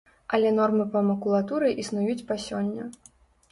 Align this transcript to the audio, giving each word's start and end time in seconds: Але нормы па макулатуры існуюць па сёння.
Але 0.37 0.51
нормы 0.59 0.85
па 0.95 1.03
макулатуры 1.09 1.69
існуюць 1.85 2.27
па 2.33 2.41
сёння. 2.47 2.91